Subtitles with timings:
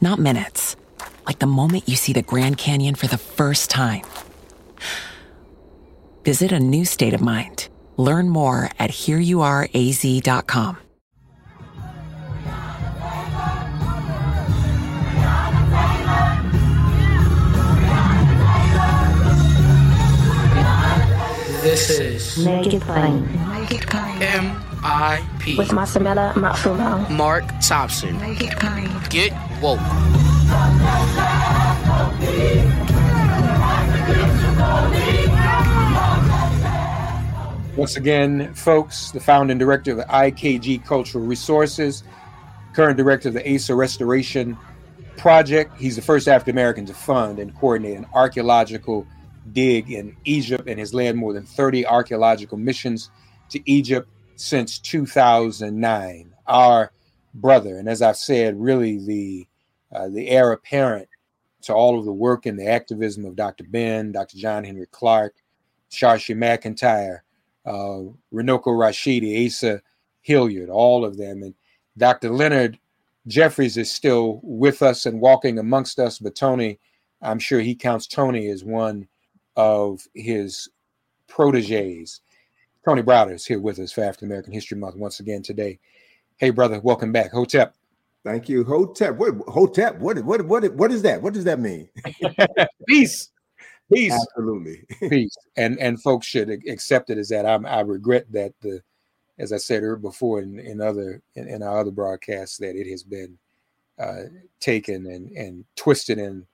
[0.00, 0.76] not minutes.
[1.26, 4.02] Like the moment you see the Grand Canyon for the first time.
[6.24, 7.68] Visit a new state of mind.
[7.96, 10.78] Learn more at hereyouareaz.com.
[21.62, 23.26] This is Make It Plain
[24.84, 25.56] M.I.P.
[25.56, 27.08] with Masamela Matfumo.
[27.08, 28.18] Mark Thompson.
[29.08, 29.80] Get woke.
[37.78, 42.04] Once again, folks, the founding director of the IKG Cultural Resources,
[42.74, 44.54] current director of the ASA Restoration
[45.16, 45.78] Project.
[45.78, 49.06] He's the first African American to fund and coordinate an archaeological
[49.50, 53.10] dig in Egypt and has led more than 30 archaeological missions
[53.48, 56.34] to Egypt since 2009.
[56.46, 56.92] Our
[57.34, 59.46] brother, and as I've said, really the
[59.92, 61.08] uh, the heir apparent
[61.62, 63.64] to all of the work and the activism of Dr.
[63.64, 64.36] Ben, Dr.
[64.36, 65.36] John Henrik Clarke,
[65.90, 67.20] Charshee McIntyre,
[67.64, 69.80] uh, Runoko Rashidi, Asa
[70.20, 71.42] Hilliard, all of them.
[71.42, 71.54] And
[71.96, 72.30] Dr.
[72.30, 72.78] Leonard
[73.26, 76.78] Jeffries is still with us and walking amongst us, but Tony,
[77.22, 79.08] I'm sure he counts Tony as one
[79.56, 80.68] of his
[81.26, 82.20] proteges.
[82.84, 85.78] Tony Browder is here with us for African American History Month once again today.
[86.36, 87.32] Hey, brother, welcome back.
[87.32, 87.74] Hotep.
[88.24, 89.16] Thank you, Hotep.
[89.16, 89.98] What Hotep?
[90.00, 91.22] What what what what is that?
[91.22, 91.88] What does that mean?
[92.88, 93.30] Peace.
[93.92, 94.12] Peace.
[94.12, 94.84] Absolutely.
[95.08, 95.34] Peace.
[95.56, 97.46] And and folks should accept it as that.
[97.46, 98.80] I'm, I regret that the,
[99.38, 102.90] as I said earlier before in, in other in, in our other broadcasts, that it
[102.90, 103.38] has been
[103.98, 104.24] uh,
[104.60, 106.46] taken and and twisted in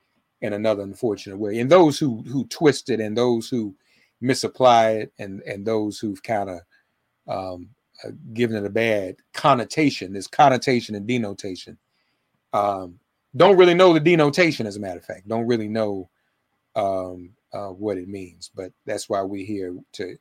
[0.43, 1.59] in another unfortunate way.
[1.59, 3.75] And those who who twist it and those who
[4.21, 6.61] misapply it and and those who've kind of
[7.29, 7.69] um,
[8.05, 11.79] uh, given it a bad connotation, this connotation and denotation,
[12.53, 12.99] um,
[13.37, 14.67] don't really know the denotation.
[14.67, 16.09] As a matter of fact, don't really know
[16.77, 18.51] um, uh, what it means.
[18.55, 20.17] But that's why we're here to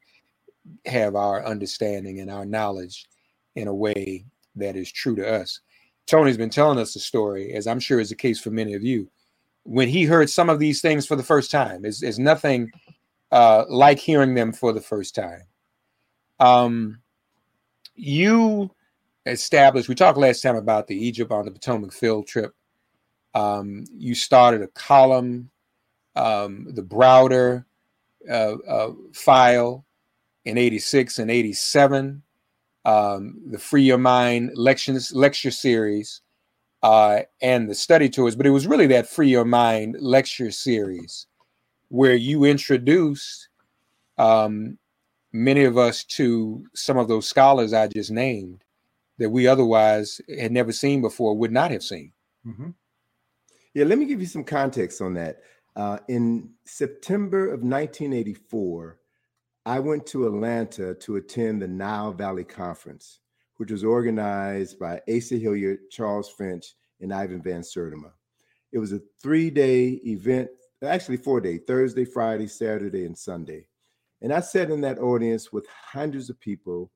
[0.86, 3.08] have our understanding and our knowledge
[3.56, 5.62] in a way that is true to us.
[6.06, 8.84] Tony's been telling us the story, as I'm sure is the case for many of
[8.84, 9.10] you.
[9.64, 12.72] When he heard some of these things for the first time, is is nothing
[13.32, 15.44] uh, like hearing them for the first time.
[16.40, 17.00] Um,
[17.96, 18.72] you
[19.26, 19.90] established.
[19.90, 22.54] We talked last time about the Egypt on the Potomac field trip.
[23.34, 25.52] Um, you started a column,
[26.16, 27.66] um, the Browder
[28.30, 29.86] uh, uh, file
[30.46, 32.24] in '86 and '87,
[32.86, 36.22] um, the Free Your Mind lectures lecture series,
[36.82, 38.36] uh, and the study tours.
[38.36, 41.28] But it was really that Free Your Mind lecture series
[41.90, 43.50] where you introduced
[44.18, 44.78] um,
[45.32, 48.64] many of us to some of those scholars I just named
[49.18, 52.14] that we otherwise had never seen before, would not have seen.
[52.46, 52.74] Mhm.
[53.74, 55.42] Yeah, let me give you some context on that.
[55.76, 59.00] Uh, in September of 1984,
[59.66, 63.20] I went to Atlanta to attend the Nile Valley Conference,
[63.58, 68.12] which was organized by Asa Hilliard, Charles Finch, and Ivan Van Sertima.
[68.72, 70.50] It was a three day event,
[70.84, 73.68] actually, four day Thursday, Friday, Saturday, and Sunday.
[74.22, 76.92] And I sat in that audience with hundreds of people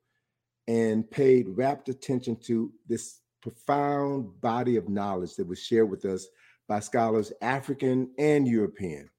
[0.67, 6.27] and paid rapt attention to this profound body of knowledge that was shared with us
[6.67, 9.09] by scholars, African and European.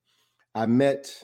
[0.55, 1.23] I met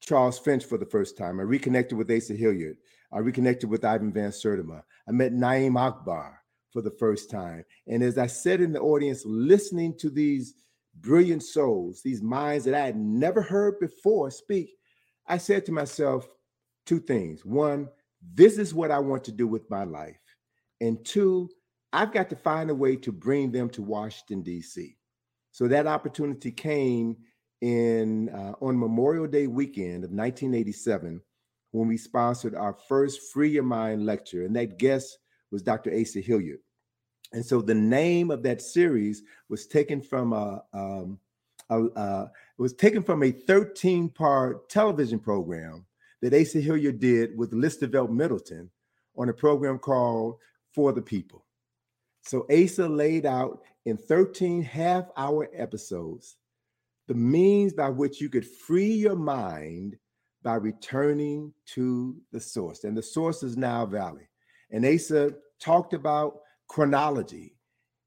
[0.00, 1.38] Charles Finch for the first time.
[1.38, 2.76] I reconnected with Asa Hilliard.
[3.12, 4.82] I reconnected with Ivan Van Sertima.
[5.08, 6.40] I met Na'im Akbar
[6.72, 7.64] for the first time.
[7.86, 10.54] And as I sat in the audience listening to these
[11.00, 14.76] brilliant souls, these minds that I had never heard before speak,
[15.26, 16.28] I said to myself
[16.86, 17.44] two things.
[17.44, 17.88] One,
[18.34, 20.18] this is what I want to do with my life.
[20.80, 21.50] And two,
[21.92, 24.96] I've got to find a way to bring them to Washington, D.C.
[25.52, 27.16] So that opportunity came
[27.60, 31.20] in uh, on Memorial Day weekend of 1987
[31.72, 35.18] when we sponsored our first Free Your Mind lecture, and that guest
[35.50, 35.92] was Dr.
[35.92, 36.60] Asa Hilliard.
[37.32, 41.18] And so the name of that series was taken from a, um,
[41.70, 42.26] a,
[42.56, 45.84] was taken from a 13 part television program
[46.22, 48.70] that Asa Hilliard did with Listervelt Middleton
[49.16, 50.36] on a program called
[50.74, 51.44] for the people.
[52.22, 56.36] So Asa laid out in 13 half hour episodes
[57.06, 59.96] the means by which you could free your mind
[60.42, 62.84] by returning to the source.
[62.84, 64.28] And the source is Nile Valley.
[64.70, 67.54] And Asa talked about chronology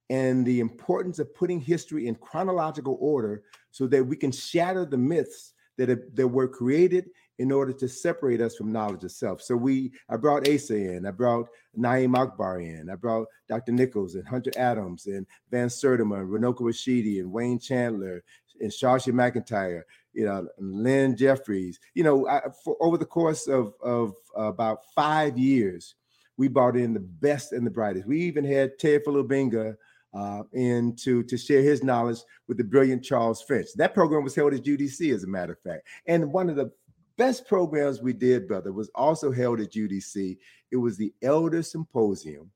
[0.10, 4.98] and the importance of putting history in chronological order so that we can shatter the
[4.98, 7.10] myths that, have, that were created
[7.40, 9.42] in order to separate us from knowledge itself.
[9.42, 11.48] So we, I brought Asa in, I brought
[11.78, 13.72] Na'im Akbar in, I brought Dr.
[13.72, 18.24] Nichols and Hunter Adams and Van Sertima and Runoko Rashidi and Wayne Chandler
[18.60, 19.82] and Charshee McIntyre,
[20.14, 21.80] you know, Lynn Jeffries.
[21.96, 25.96] You know, I, for over the course of of about five years,
[26.42, 28.08] we brought in the best and the brightest.
[28.08, 29.76] We even had Théophile Obenga
[30.12, 32.18] uh, in to, to share his knowledge
[32.48, 33.68] with the brilliant Charles Finch.
[33.76, 35.88] That program was held at UDC, as a matter of fact.
[36.08, 36.72] And one of the
[37.16, 40.36] best programs we did, brother, was also held at UDC.
[40.72, 42.50] It was the Elder Symposium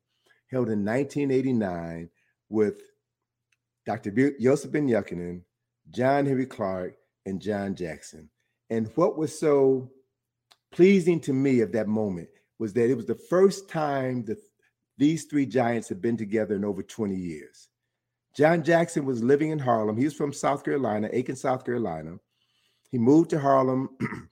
[0.50, 2.10] held in 1989
[2.50, 2.82] with
[3.86, 4.10] Dr.
[4.42, 4.88] Joseph Ben
[5.92, 6.98] John Henrik Clarke,
[7.28, 8.32] and John Jackson.
[8.72, 9.92] And what was so
[10.72, 12.30] pleasing to me of that moment
[12.60, 14.40] was that it was the first time that
[14.98, 17.70] these three giants had been together in over 20 years.
[18.36, 19.98] John Jackson was living in Harlem.
[19.98, 22.18] He was from South Carolina, Aiken, South Carolina.
[22.92, 23.90] He moved to Harlem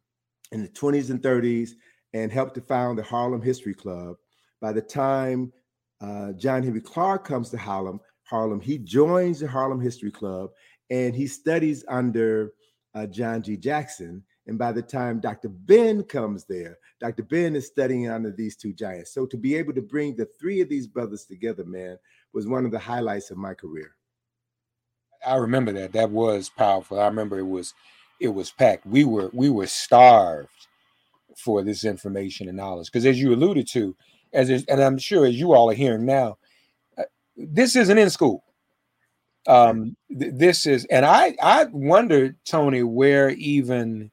[0.52, 1.72] in the 20s and 30s
[2.14, 4.16] and helped to found the Harlem History Club.
[4.62, 5.52] By the time
[6.02, 10.52] uh, John Henrik Clarke comes to Harlem, Harlem, he joins the Harlem History Club
[10.90, 12.54] and he studies under
[12.94, 13.58] uh, John G.
[13.58, 14.24] Jackson.
[14.48, 15.50] And by the time Dr.
[15.50, 17.24] Ben comes there, Dr.
[17.24, 19.14] Ben is studying under these two giants.
[19.14, 21.98] So to be able to bring the three of these brothers together, man,
[22.34, 23.96] was one of the highlights of my career.
[25.26, 25.94] I remember that.
[25.94, 27.00] That was powerful.
[27.00, 27.74] I remember it was
[28.22, 28.86] it was packed.
[28.88, 30.50] We were we were starved
[31.38, 33.96] for this information and knowledge because as you alluded to,
[34.34, 36.38] as is, and I'm sure as you all are hearing now,
[36.98, 37.04] uh,
[37.38, 38.44] this isn't in school
[39.48, 44.10] um th- this is and i i wonder tony where even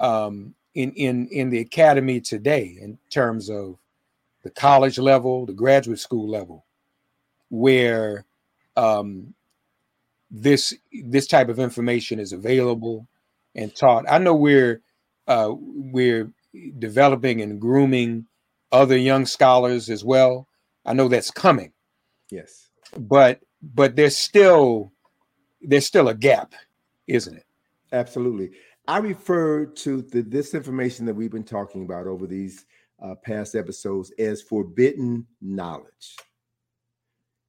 [0.00, 3.76] um in in in the academy today in terms of
[4.42, 6.64] the college level the graduate school level
[7.50, 8.24] where
[8.76, 9.34] um
[10.30, 10.74] this
[11.04, 13.06] this type of information is available
[13.54, 14.04] and taught.
[14.08, 14.82] I know we're
[15.28, 16.30] uh we're
[16.78, 18.26] developing and grooming
[18.72, 20.48] other young scholars as well.
[20.84, 21.72] I know that's coming.
[22.30, 22.68] Yes.
[22.98, 24.92] But but there's still
[25.62, 26.54] there's still a gap,
[27.06, 27.43] isn't it?
[27.94, 28.50] Absolutely.
[28.88, 32.66] I refer to the, this information that we've been talking about over these
[33.00, 36.16] uh, past episodes as forbidden knowledge.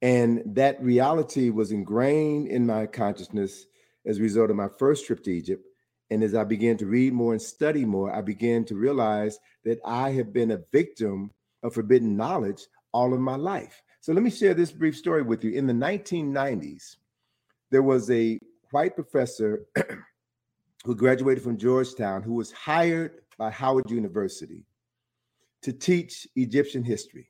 [0.02, 3.66] And that reality was ingrained in my consciousness
[4.06, 5.64] as a result of my first trip to Egypt.
[6.10, 9.80] And as I began to read more and study more, I began to realize that
[9.84, 11.32] I have been a victim
[11.64, 12.62] of forbidden knowledge
[12.92, 13.82] all of my life.
[14.00, 15.50] So let me share this brief story with you.
[15.50, 16.96] In the 1990s,
[17.72, 18.38] there was a
[18.70, 19.66] white professor
[20.86, 24.64] who graduated from Georgetown who was hired by Howard University
[25.62, 27.28] to teach Egyptian history.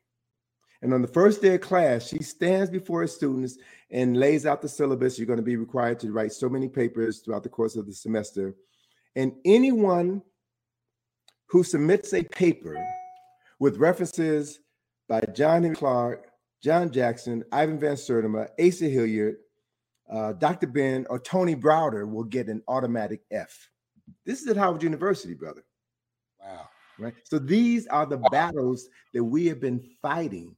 [0.83, 3.57] And on the first day of class, she stands before her students
[3.91, 5.19] and lays out the syllabus.
[5.19, 7.95] You're going to be required to write so many papers throughout the course of the
[7.95, 8.55] semester.
[9.17, 10.21] And anyone
[11.47, 12.77] who submits a paper
[13.59, 14.61] with references
[15.09, 16.27] by John Henrik Clarke,
[16.63, 19.37] John Jackson, Ivan Van Sertima, Asa Hilliard,
[20.11, 20.67] uh, Dr.
[20.67, 23.69] Ben, or Tony Browder will get an automatic F.
[24.25, 25.65] This is at Howard University, brother.
[26.41, 26.69] Wow.
[26.99, 27.15] Right.
[27.25, 30.57] So these are the battles that we have been fighting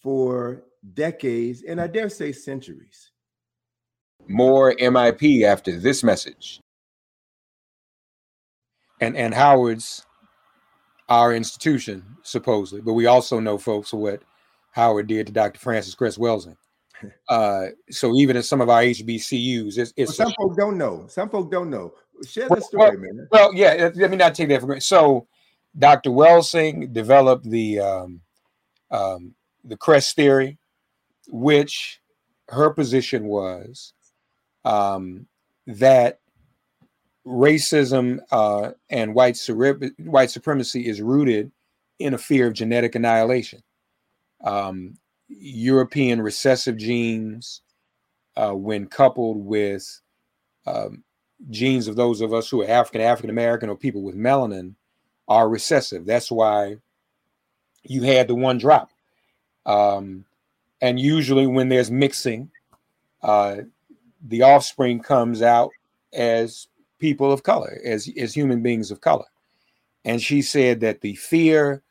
[0.00, 3.10] for decades and I dare say centuries.
[4.28, 6.60] More MIP after this message.
[9.00, 10.06] And and Howard's
[11.08, 14.22] our institution, supposedly, but we also know folks what
[14.72, 15.58] Howard did to Dr.
[15.58, 16.56] Frances Cress Welsing.
[17.28, 21.06] Uh, so even in some of our HBCUs, it's, it's well, some folks don't know.
[21.08, 21.94] Some folks don't know.
[22.26, 23.28] Share the story, well, man.
[23.30, 24.84] Well, yeah, let me not take that for granted.
[24.84, 25.26] So
[25.78, 26.10] Dr.
[26.10, 28.20] Welsing developed the um,
[28.90, 29.34] um,
[29.64, 30.58] the Cress theory,
[31.28, 32.00] which
[32.48, 33.92] her position was
[34.64, 35.26] um,
[35.66, 36.20] that
[37.26, 39.38] racism uh, and white,
[39.98, 41.50] white supremacy is rooted
[41.98, 43.62] in a fear of genetic annihilation
[44.44, 44.96] um,
[45.28, 47.62] European recessive genes,
[48.36, 50.00] uh, when coupled with
[50.66, 51.02] um,
[51.50, 54.74] genes of those of us who are African, African American, or people with melanin,
[55.28, 56.04] are recessive.
[56.04, 56.76] That's why
[57.82, 58.90] you had the one drop.
[59.66, 60.24] Um,
[60.80, 62.50] and usually, when there's mixing,
[63.22, 63.56] uh,
[64.28, 65.70] the offspring comes out
[66.12, 69.24] as people of color, as, as human beings of color.
[70.04, 71.82] And she said that the fear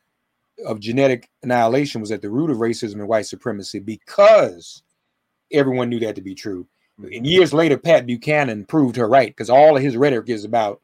[0.66, 4.82] of genetic annihilation was at the root of racism and white supremacy because
[5.52, 6.66] everyone knew that to be true.
[6.98, 10.80] And years later, Pat Buchanan proved her right because all of his rhetoric is about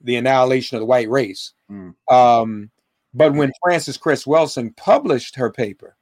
[0.00, 1.52] the annihilation of the white race.
[1.70, 1.94] Mm.
[2.10, 2.70] Um,
[3.12, 5.96] but when Frances Cress Welsing published her paper,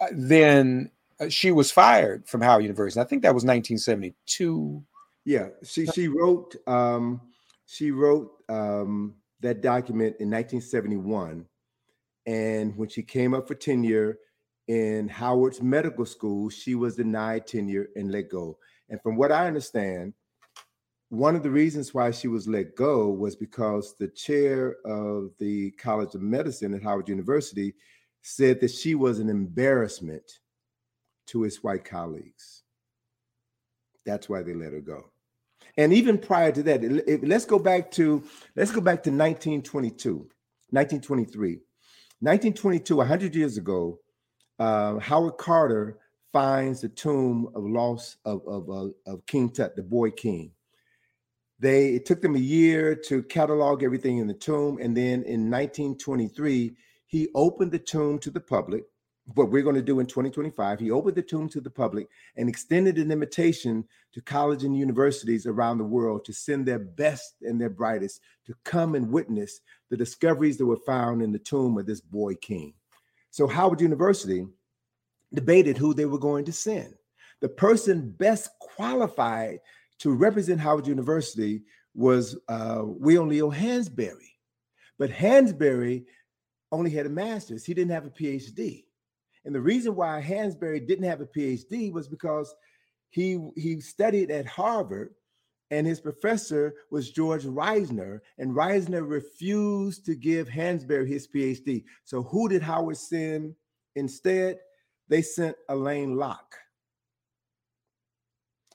[0.00, 3.00] uh, then uh, she was fired from Howard University.
[3.00, 4.84] I think that was 1972.
[5.24, 7.20] Yeah, she she wrote um,
[7.66, 11.46] she wrote um, that document in 1971,
[12.26, 14.18] and when she came up for tenure
[14.68, 18.58] in Howard's medical school, she was denied tenure and let go.
[18.88, 20.14] And from what I understand,
[21.08, 25.72] one of the reasons why she was let go was because the chair of the
[25.72, 27.74] College of Medicine at Howard University
[28.22, 30.38] said that she was an embarrassment
[31.26, 32.62] to his white colleagues.
[34.06, 35.10] That's why they let her go.
[35.76, 38.22] And even prior to that, it- it- let's go back to
[38.56, 40.28] let's go back to 1922,
[40.70, 41.60] 1923.
[42.20, 43.98] 1922, 100 years ago,
[44.58, 45.98] uh, Howard Carter
[46.32, 50.52] finds the tomb of loss of, of, of, of King Tut, the boy king.
[51.58, 55.50] They it took them a year to catalog everything in the tomb, and then in
[55.50, 56.76] 1923,
[57.06, 58.84] he opened the tomb to the public.
[59.34, 62.48] What we're going to do in 2025, he opened the tomb to the public and
[62.48, 67.60] extended an invitation to colleges and universities around the world to send their best and
[67.60, 71.86] their brightest to come and witness the discoveries that were found in the tomb of
[71.86, 72.74] this boy king.
[73.30, 74.46] So Howard University
[75.32, 76.94] debated who they were going to send.
[77.40, 79.60] The person best qualified
[79.98, 81.62] to represent Howard University
[81.94, 84.32] was uh, Will Leo Hansberry.
[84.98, 86.04] But Hansberry
[86.72, 88.84] only had a master's, he didn't have a PhD.
[89.44, 92.54] And the reason why Hansberry didn't have a PhD was because
[93.10, 95.14] he, he studied at Harvard
[95.70, 101.84] and his professor was George Reisner, and Reisner refused to give Hansberry his PhD.
[102.04, 103.54] So who did Howard send
[103.94, 104.58] instead?
[105.08, 106.56] They sent Alain Locke,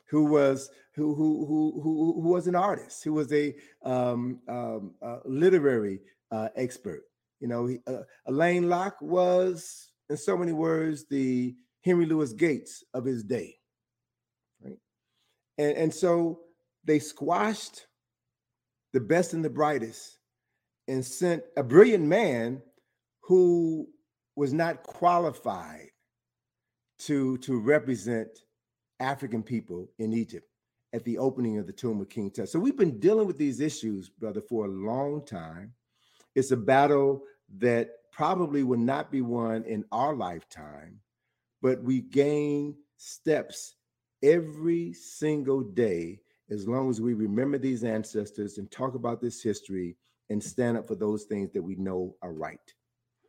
[0.10, 4.94] who was who who who who, who was an artist, who was a um, um,
[5.02, 6.00] uh, literary
[6.32, 7.04] uh, expert.
[7.42, 12.84] You know, he, uh, Alain Locke was, in so many words, the Henry Louis Gates
[12.94, 13.56] of his day.
[14.64, 14.80] Right,
[15.58, 16.40] and and so
[16.84, 17.88] they squashed
[18.94, 20.20] the best and the brightest
[20.88, 22.62] and sent a brilliant man
[23.22, 23.88] who
[24.36, 25.90] was not qualified
[27.00, 28.30] to to represent
[29.00, 30.48] African people in Egypt
[30.94, 32.48] at the opening of the tomb of King Tut.
[32.48, 35.74] So we've been dealing with these issues, brother, for a long time.
[36.36, 37.24] It's a battle
[37.58, 41.00] that probably will not be won in our lifetime,
[41.62, 43.76] but we gain steps
[44.24, 46.20] every single day
[46.50, 49.98] as long as we remember these ancestors and talk about this history
[50.30, 52.74] and stand up for those things that we know are right.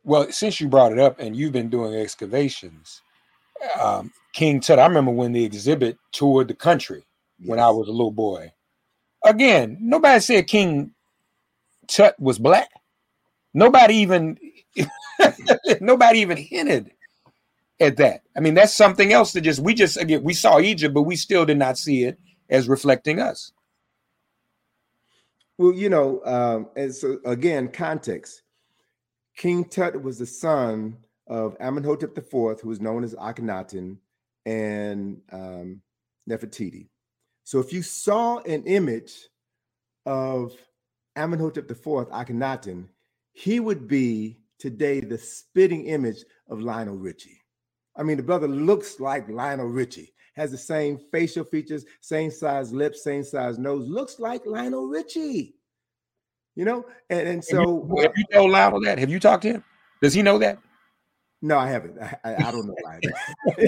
[0.03, 3.01] Well, since you brought it up and you've been doing excavations,
[3.79, 7.03] um, King Tut, I remember when the exhibit toured the country
[7.43, 8.53] when I was a little boy.
[9.25, 10.91] Again, nobody said King
[11.87, 12.69] Tut was black.
[13.53, 14.37] Nobody even
[15.81, 16.91] nobody even hinted
[17.79, 18.21] at that.
[18.35, 21.15] I mean, that's something else that just we just again we saw Egypt, but we
[21.15, 22.17] still did not see it
[22.49, 23.51] as reflecting us.
[25.57, 26.93] Well, you know, um, and
[27.25, 28.43] again, context.
[29.35, 30.97] King Tut was the son
[31.27, 33.97] of Amenhotep IV, who was known as Akhenaten,
[34.45, 35.81] and um,
[36.29, 36.87] Nefertiti.
[37.43, 39.29] So if you saw an image
[40.05, 40.53] of
[41.15, 42.87] Amenhotep IV, Akhenaten,
[43.33, 47.41] he would be today the spitting image of Lionel Richie.
[47.95, 52.71] I mean, the brother looks like Lionel Richie, has the same facial features, same size
[52.71, 55.55] lips, same size nose, looks like Lionel Richie.
[56.55, 58.97] You know, and, and so have you, have you told Lionel that?
[58.97, 59.63] Have you talked to him?
[60.01, 60.59] Does he know that?
[61.41, 61.99] no, I haven't.
[62.01, 62.99] I, I, don't know why.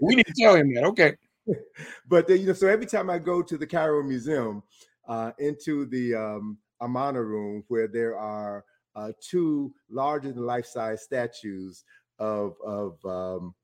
[0.00, 0.84] We need to tell him that.
[0.84, 1.14] Okay.
[2.08, 4.62] but you know, so every time I go to the Cairo Museum,
[5.06, 11.02] uh, into the um, Amarna room where there are uh, two larger than life size
[11.02, 11.84] statues
[12.18, 13.54] of of um,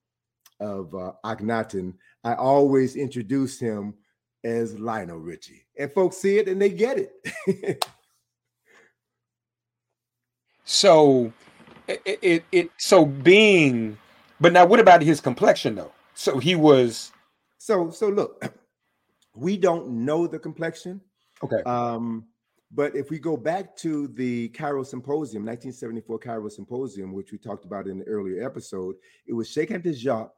[0.61, 3.95] of uh, Akhenaten, I always introduce him
[4.45, 7.85] as Lionel Richie, and folks see it and they get it.
[10.67, 11.33] So
[11.87, 13.97] it, it it so being,
[14.41, 15.93] but now what about his complexion though?
[16.15, 17.13] So he was
[17.59, 18.45] so so look,
[19.35, 21.01] we don't know the complexion.
[21.43, 21.63] okay.
[21.63, 22.27] Um,
[22.73, 27.65] but if we go back to the Cairo Symposium, 1974 Cairo Symposium, which we talked
[27.65, 28.97] about in the earlier episode,
[29.27, 30.31] it was Cheikh Diop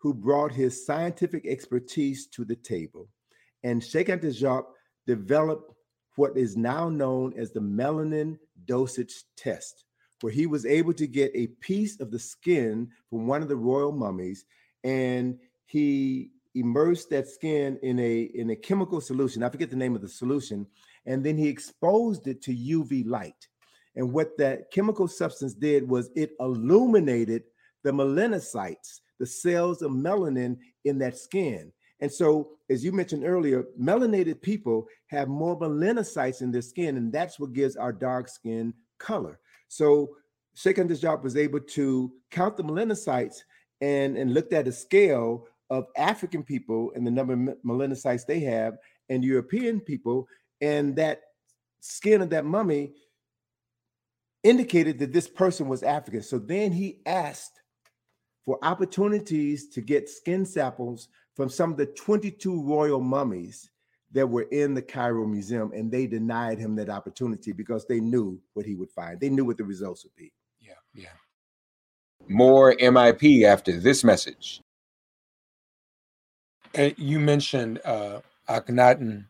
[0.00, 3.08] who brought his scientific expertise to the table.
[3.64, 4.66] And Cheikh Diop
[5.06, 5.74] developed
[6.16, 9.84] what is now known as the melanin dosage test,
[10.20, 13.56] where he was able to get a piece of the skin from one of the
[13.56, 14.44] royal mummies
[14.84, 19.94] and he immersed that skin in a in a chemical solution i forget the name
[19.94, 20.66] of the solution
[21.08, 23.48] and then he exposed it to uv light
[23.96, 27.42] and what that chemical substance did was it illuminated
[27.82, 33.64] the melanocytes the cells of melanin in that skin and so, as you mentioned earlier,
[33.80, 38.72] melanated people have more melanocytes in their skin, and that's what gives our dark skin
[38.98, 39.40] color.
[39.68, 40.16] So,
[40.54, 43.36] Cheikh Diop was able to count the melanocytes
[43.80, 48.40] and, and looked at a scale of African people and the number of melanocytes they
[48.40, 48.76] have,
[49.08, 50.28] and European people,
[50.60, 51.22] and that
[51.80, 52.92] skin of that mummy
[54.42, 56.22] indicated that this person was African.
[56.22, 57.60] So then he asked
[58.44, 63.70] for opportunities to get skin samples from some of the 22 royal mummies
[64.12, 68.40] that were in the Cairo Museum, and they denied him that opportunity because they knew
[68.54, 69.20] what he would find.
[69.20, 70.32] They knew what the results would be.
[70.60, 71.08] Yeah, yeah.
[72.26, 74.62] More MIP after this message.
[76.96, 79.26] You mentioned uh, Akhenaten.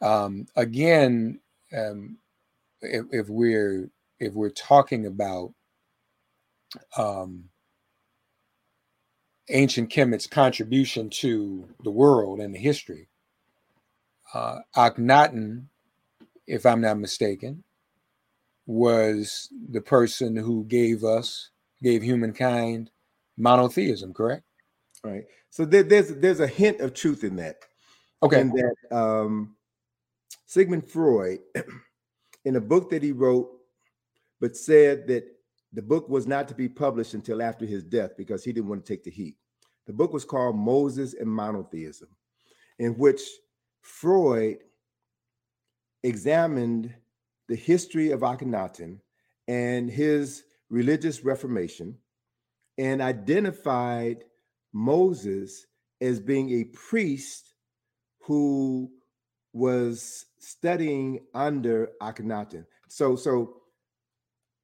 [0.00, 1.40] Um, again,
[1.76, 2.18] um,
[2.80, 3.90] if, if we're
[4.20, 5.52] if we're talking about
[6.96, 7.44] um,
[9.48, 13.08] ancient Kemet's contribution to the world and the history.
[14.34, 15.66] Uh, Akhenaten,
[16.46, 17.64] if I'm not mistaken,
[18.66, 21.50] was the person who gave us,
[21.82, 22.90] gave humankind
[23.38, 24.44] monotheism, correct?
[25.02, 25.24] Right.
[25.50, 27.56] So there, there's there's a hint of truth in that.
[28.22, 28.40] Okay.
[28.40, 29.56] In that um,
[30.48, 31.40] Sigmund Freud,
[32.46, 33.50] in a book that he wrote,
[34.40, 35.24] but said that
[35.74, 38.82] the book was not to be published until after his death because he didn't want
[38.82, 39.36] to take the heat.
[39.86, 42.08] The book was called Moses and Monotheism,
[42.78, 43.20] in which
[43.82, 44.56] Freud
[46.02, 46.94] examined
[47.48, 49.00] the history of Akhenaten
[49.48, 51.98] and his religious reformation
[52.78, 54.24] and identified
[54.72, 55.66] Moses
[56.00, 57.52] as being a priest
[58.20, 58.90] who
[59.52, 62.64] was studying under Akhenaten.
[62.88, 63.62] So, so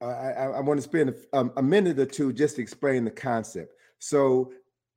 [0.01, 3.11] I, I, want to spend a, um, a, minute or two just to explain the
[3.11, 3.73] concept.
[3.99, 4.53] So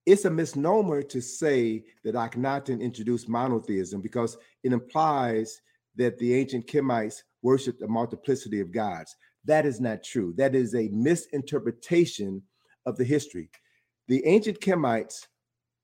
[0.05, 5.61] it's a misnomer to say that Akhenaten introduced monotheism because it implies
[5.95, 9.15] that the ancient Kemites worshiped a multiplicity of gods.
[9.45, 10.33] That is not true.
[10.37, 12.41] That is a misinterpretation
[12.85, 13.49] of the history.
[14.07, 15.27] The ancient Kemites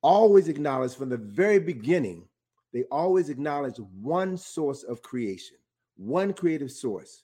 [0.02, 2.28] always acknowledged from the very beginning,
[2.74, 5.58] they always acknowledged one source of creation,
[5.96, 7.24] one creative source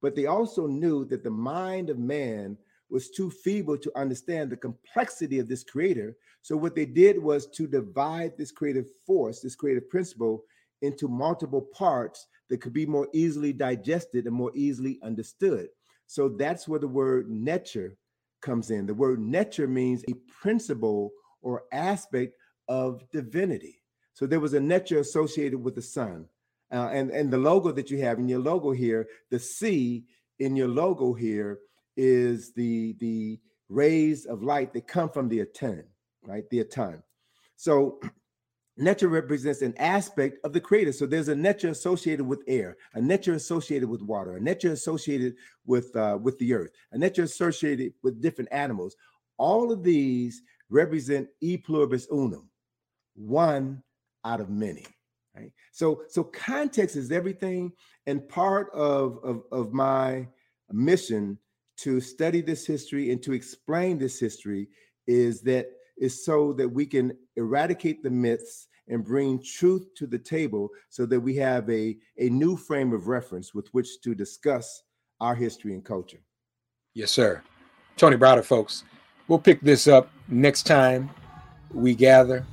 [0.00, 2.56] but they also knew that the mind of man
[2.90, 6.16] was too feeble to understand the complexity of this creator.
[6.42, 10.44] So, what they did was to divide this creative force, this creative principle,
[10.80, 15.68] into multiple parts that could be more easily digested and more easily understood.
[16.06, 17.96] So, that's where the word nature
[18.40, 18.86] comes in.
[18.86, 21.10] The word nature means a principle
[21.42, 22.34] or aspect
[22.68, 23.82] of divinity.
[24.18, 26.26] So, there was a nature associated with the sun,
[26.72, 30.06] uh, and and the logo that you have in your logo here, the C
[30.40, 31.60] in your logo here
[31.96, 35.84] is the the rays of light that come from the Aten,
[36.24, 36.42] right?
[36.50, 37.00] The Aten.
[37.54, 38.00] So
[38.76, 40.90] nature represents an aspect of the creator.
[40.90, 45.36] So there's a nature associated with air, a nature associated with water, a nature associated
[45.64, 48.96] with uh, with the earth, a nature associated with different animals.
[49.36, 52.50] All of these represent e pluribus unum,
[53.14, 53.80] one
[54.24, 54.84] out of many.
[55.36, 55.52] Right?
[55.72, 57.72] So, so context is everything,
[58.06, 60.26] and part of, of, of my
[60.70, 61.38] mission
[61.78, 64.68] to study this history and to explain this history
[65.06, 70.18] is that is so that we can eradicate the myths and bring truth to the
[70.18, 74.82] table so that we have a, a new frame of reference with which to discuss
[75.20, 76.20] our history and culture.
[76.94, 77.42] Yes, sir.
[77.96, 78.84] Tony Browder, folks.
[79.26, 81.10] We'll pick this up next time
[81.72, 82.46] we gather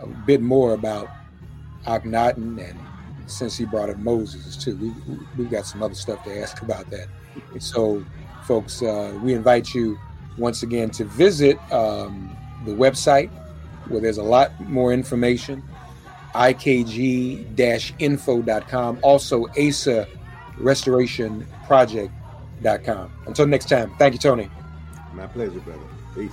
[0.00, 1.08] a bit more about
[1.86, 2.78] Akhenaten, and
[3.26, 4.92] since he brought up Moses too, we
[5.36, 7.08] we got some other stuff to ask about that.
[7.58, 8.04] So,
[8.44, 9.98] folks, uh, we invite you
[10.38, 13.30] once again to visit um, the website
[13.88, 15.62] where there's a lot more information.
[16.34, 16.68] ikg-info.com.
[19.02, 20.06] Also, Asa
[20.58, 23.12] Restoration Project.com.
[23.26, 24.50] Until next time, thank you, Tony.
[25.14, 25.80] My pleasure, brother.
[26.14, 26.32] Peace.